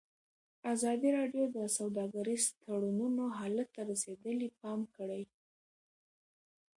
ازادي 0.73 1.09
راډیو 1.19 1.43
د 1.57 1.59
سوداګریز 1.77 2.43
تړونونه 2.63 3.23
حالت 3.37 3.67
ته 3.75 3.81
رسېدلي 3.91 4.49
پام 4.61 4.79
کړی. 4.95 5.23